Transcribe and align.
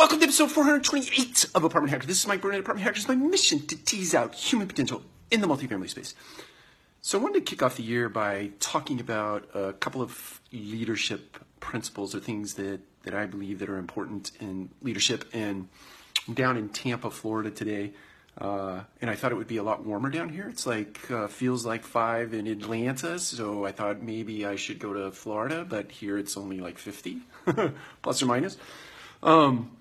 Welcome 0.00 0.20
to 0.20 0.24
episode 0.24 0.50
428 0.50 1.50
of 1.54 1.62
Apartment 1.62 1.92
Hacker. 1.92 2.06
This 2.06 2.20
is 2.20 2.26
Mike 2.26 2.40
Burnett, 2.40 2.60
Apartment 2.60 2.86
Hackers. 2.86 3.06
My 3.06 3.16
mission 3.16 3.66
to 3.66 3.76
tease 3.76 4.14
out 4.14 4.34
human 4.34 4.66
potential 4.66 5.02
in 5.30 5.42
the 5.42 5.46
multifamily 5.46 5.90
space. 5.90 6.14
So 7.02 7.18
I 7.18 7.22
wanted 7.22 7.44
to 7.44 7.50
kick 7.50 7.62
off 7.62 7.76
the 7.76 7.82
year 7.82 8.08
by 8.08 8.52
talking 8.60 8.98
about 8.98 9.46
a 9.52 9.74
couple 9.74 10.00
of 10.00 10.40
leadership 10.52 11.36
principles 11.60 12.14
or 12.14 12.20
things 12.20 12.54
that, 12.54 12.80
that 13.02 13.12
I 13.12 13.26
believe 13.26 13.58
that 13.58 13.68
are 13.68 13.76
important 13.76 14.30
in 14.40 14.70
leadership. 14.80 15.26
And 15.34 15.68
I'm 16.26 16.32
down 16.32 16.56
in 16.56 16.70
Tampa, 16.70 17.10
Florida 17.10 17.50
today. 17.50 17.92
Uh, 18.38 18.84
and 19.02 19.10
I 19.10 19.14
thought 19.16 19.32
it 19.32 19.34
would 19.34 19.48
be 19.48 19.58
a 19.58 19.62
lot 19.62 19.84
warmer 19.84 20.08
down 20.08 20.30
here. 20.30 20.48
It's 20.48 20.66
like 20.66 21.10
uh, 21.10 21.28
feels 21.28 21.66
like 21.66 21.84
five 21.84 22.32
in 22.32 22.46
Atlanta, 22.46 23.18
so 23.18 23.66
I 23.66 23.72
thought 23.72 24.00
maybe 24.00 24.46
I 24.46 24.56
should 24.56 24.78
go 24.78 24.94
to 24.94 25.12
Florida, 25.12 25.66
but 25.68 25.90
here 25.92 26.16
it's 26.16 26.38
only 26.38 26.58
like 26.58 26.78
50, 26.78 27.18
plus 28.02 28.22
or 28.22 28.26
minus. 28.26 28.56
Um, 29.22 29.72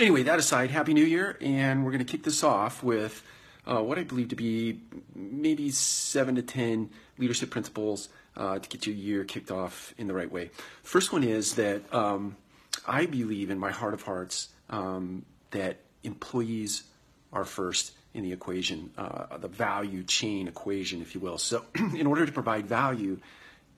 anyway, 0.00 0.22
that 0.22 0.38
aside, 0.38 0.70
Happy 0.70 0.94
New 0.94 1.04
Year, 1.04 1.36
and 1.40 1.84
we're 1.84 1.90
going 1.90 2.04
to 2.04 2.10
kick 2.10 2.24
this 2.24 2.42
off 2.42 2.82
with 2.82 3.22
uh, 3.66 3.82
what 3.82 3.98
I 3.98 4.04
believe 4.04 4.28
to 4.28 4.36
be 4.36 4.80
maybe 5.14 5.70
seven 5.70 6.36
to 6.36 6.42
ten 6.42 6.90
leadership 7.18 7.50
principles 7.50 8.08
uh, 8.36 8.58
to 8.58 8.68
get 8.68 8.86
your 8.86 8.96
year 8.96 9.24
kicked 9.24 9.50
off 9.50 9.94
in 9.98 10.06
the 10.06 10.14
right 10.14 10.30
way. 10.30 10.50
First 10.82 11.12
one 11.12 11.22
is 11.22 11.56
that 11.56 11.92
um, 11.92 12.36
I 12.86 13.06
believe 13.06 13.50
in 13.50 13.58
my 13.58 13.70
heart 13.70 13.92
of 13.92 14.02
hearts 14.02 14.48
um, 14.70 15.24
that 15.50 15.76
employees 16.02 16.84
are 17.32 17.44
first 17.44 17.92
in 18.14 18.22
the 18.22 18.32
equation, 18.32 18.90
uh, 18.96 19.36
the 19.36 19.48
value 19.48 20.02
chain 20.02 20.48
equation, 20.48 21.02
if 21.02 21.14
you 21.14 21.20
will. 21.20 21.38
So, 21.38 21.64
in 21.74 22.06
order 22.06 22.24
to 22.24 22.32
provide 22.32 22.66
value, 22.66 23.20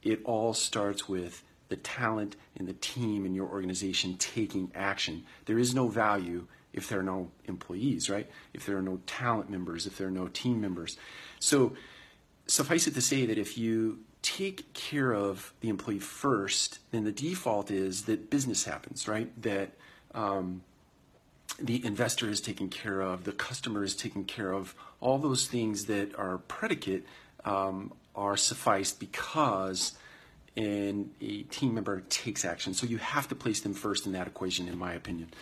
it 0.02 0.20
all 0.24 0.54
starts 0.54 1.08
with 1.08 1.42
the 1.72 1.76
talent 1.76 2.36
and 2.58 2.68
the 2.68 2.74
team 2.74 3.24
in 3.24 3.32
your 3.34 3.48
organization 3.48 4.14
taking 4.18 4.70
action. 4.74 5.24
There 5.46 5.58
is 5.58 5.74
no 5.74 5.88
value 5.88 6.46
if 6.74 6.86
there 6.86 7.00
are 7.00 7.02
no 7.02 7.30
employees, 7.46 8.10
right? 8.10 8.30
If 8.52 8.66
there 8.66 8.76
are 8.76 8.82
no 8.82 9.00
talent 9.06 9.48
members, 9.48 9.86
if 9.86 9.96
there 9.96 10.08
are 10.08 10.18
no 10.22 10.28
team 10.28 10.60
members. 10.60 10.98
So, 11.38 11.72
suffice 12.46 12.86
it 12.86 12.92
to 12.92 13.00
say 13.00 13.24
that 13.24 13.38
if 13.38 13.56
you 13.56 14.00
take 14.20 14.74
care 14.74 15.14
of 15.14 15.54
the 15.60 15.70
employee 15.70 15.98
first, 15.98 16.78
then 16.90 17.04
the 17.04 17.12
default 17.12 17.70
is 17.70 18.02
that 18.02 18.28
business 18.28 18.64
happens, 18.64 19.08
right? 19.08 19.30
That 19.40 19.70
um, 20.14 20.60
the 21.58 21.82
investor 21.86 22.28
is 22.28 22.42
taken 22.42 22.68
care 22.68 23.00
of, 23.00 23.24
the 23.24 23.32
customer 23.32 23.82
is 23.82 23.96
taken 23.96 24.24
care 24.24 24.52
of, 24.52 24.74
all 25.00 25.16
those 25.16 25.46
things 25.46 25.86
that 25.86 26.14
are 26.18 26.36
predicate 26.36 27.06
um, 27.46 27.94
are 28.14 28.36
sufficed 28.36 29.00
because 29.00 29.92
and 30.56 31.10
a 31.20 31.42
team 31.44 31.74
member 31.74 32.00
takes 32.08 32.44
action. 32.44 32.74
So 32.74 32.86
you 32.86 32.98
have 32.98 33.28
to 33.28 33.34
place 33.34 33.60
them 33.60 33.74
first 33.74 34.06
in 34.06 34.12
that 34.12 34.26
equation, 34.26 34.68
in 34.68 34.78
my 34.78 34.92
opinion. 34.92 35.32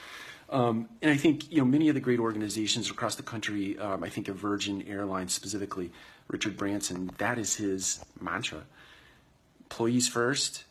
Um, 0.50 0.89
and 1.00 1.11
I 1.11 1.17
think 1.17 1.50
you 1.50 1.58
know 1.58 1.64
many 1.64 1.89
of 1.89 1.94
the 1.94 2.00
great 2.00 2.19
organizations 2.19 2.91
across 2.91 3.14
the 3.14 3.22
country. 3.22 3.78
Um, 3.78 4.02
I 4.02 4.08
think 4.08 4.28
of 4.28 4.36
Virgin 4.36 4.83
Airlines 4.83 5.33
specifically, 5.33 5.92
Richard 6.28 6.56
Branson. 6.56 7.11
That 7.19 7.39
is 7.39 7.55
his 7.55 8.05
mantra: 8.20 8.62
employees 9.61 10.08
first, 10.08 10.64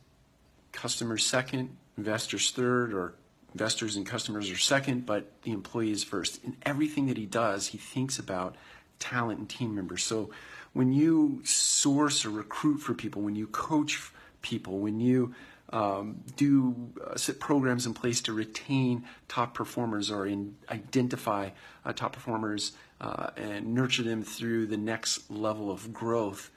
customers 0.74 1.26
second, 1.26 1.78
investors 1.98 2.52
third, 2.52 2.94
or 2.94 3.14
investors 3.54 3.96
and 3.96 4.06
customers 4.06 4.52
are 4.52 4.58
second, 4.58 5.06
but 5.06 5.32
the 5.44 5.52
employee 5.52 5.92
is 5.92 6.04
first. 6.04 6.44
In 6.44 6.58
everything 6.64 7.08
that 7.08 7.18
he 7.18 7.26
does, 7.26 7.68
he 7.68 7.78
thinks 7.78 8.20
about 8.20 8.56
talent 9.00 9.40
and 9.40 9.50
team 9.50 9.74
members. 9.74 10.04
So 10.04 10.30
when 10.74 10.92
you 10.92 11.42
source 11.46 12.26
or 12.26 12.30
recruit 12.30 12.80
for 12.80 12.94
people, 12.94 13.22
when 13.22 13.36
you 13.36 13.48
coach 13.48 14.12
people, 14.42 14.80
when 14.80 15.00
you 15.00 15.34
um, 15.72 16.24
do 16.36 16.76
uh, 17.06 17.16
set 17.16 17.40
programs 17.40 17.86
in 17.86 17.94
place 17.94 18.22
to 18.22 18.34
retain 18.34 19.06
top 19.28 19.54
performers 19.54 20.10
or 20.10 20.26
in, 20.26 20.56
identify 20.70 21.50
uh, 21.86 21.94
top 21.94 22.14
performers 22.14 22.72
uh, 23.02 23.30
and 23.38 23.74
nurture 23.74 24.04
them 24.04 24.24
through 24.24 24.66
the 24.66 24.78
next 24.78 25.30
level 25.30 25.70
of 25.72 25.94
growth, 25.94 26.50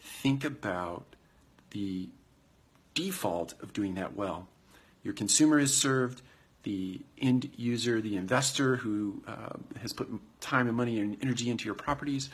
think 0.00 0.44
about 0.44 1.04
the 1.70 2.08
default 2.94 3.54
of 3.62 3.72
doing 3.72 3.94
that 3.94 4.14
well. 4.14 4.48
Your 5.02 5.14
consumer 5.14 5.58
is 5.58 5.74
served, 5.74 6.22
the 6.64 7.00
end 7.20 7.50
user, 7.56 8.00
the 8.00 8.16
investor 8.16 8.76
who 8.76 9.22
uh, 9.26 9.54
has 9.80 9.92
put 9.92 10.08
time 10.40 10.66
and 10.66 10.76
money 10.76 11.00
and 11.00 11.16
energy 11.22 11.48
into 11.48 11.64
your 11.64 11.74
properties, 11.74 12.28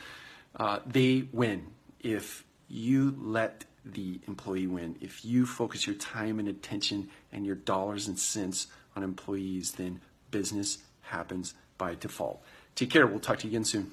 uh, 0.57 0.79
they 0.85 1.27
win 1.31 1.67
if 2.01 2.43
you 2.67 3.15
let 3.21 3.65
the 3.85 4.19
employee 4.27 4.67
win. 4.67 4.95
If 4.99 5.23
you 5.23 5.45
focus 5.45 5.85
your 5.85 5.95
time 5.95 6.39
and 6.39 6.47
attention 6.47 7.09
and 7.31 7.45
your 7.45 7.55
dollars 7.55 8.07
and 8.07 8.17
cents 8.17 8.67
on 8.95 9.03
employees, 9.03 9.73
then 9.73 10.01
business 10.31 10.79
happens 11.01 11.53
by 11.77 11.95
default. 11.95 12.41
Take 12.75 12.89
care. 12.89 13.05
We'll 13.05 13.19
talk 13.19 13.39
to 13.39 13.47
you 13.47 13.51
again 13.51 13.65
soon. 13.65 13.91